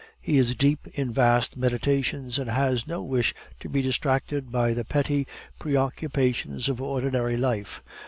He 0.19 0.39
is 0.39 0.55
deep 0.55 0.87
in 0.95 1.13
vast 1.13 1.55
meditations, 1.55 2.39
and 2.39 2.49
has 2.49 2.87
no 2.87 3.03
wish 3.03 3.35
to 3.59 3.69
be 3.69 3.83
distracted 3.83 4.51
by 4.51 4.73
the 4.73 4.83
petty 4.83 5.27
preoccupations 5.59 6.67
of 6.67 6.81
ordinary 6.81 7.37
life. 7.37 7.83